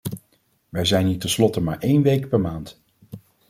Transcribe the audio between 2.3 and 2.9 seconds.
maand.